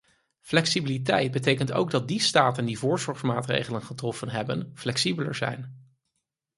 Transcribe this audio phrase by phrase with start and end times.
[0.41, 5.91] Flexibiliteit betekent ook dat die staten die voorzorgsmaatregelen getroffen hebben, flexibeler zijn.